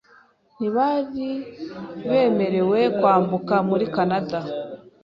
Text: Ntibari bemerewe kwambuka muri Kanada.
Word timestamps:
Ntibari 0.57 1.29
bemerewe 2.09 2.79
kwambuka 2.97 3.55
muri 3.69 3.85
Kanada. 3.95 4.39